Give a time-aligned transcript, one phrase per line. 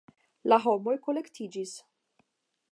[0.53, 1.77] La homoj kolektiĝis.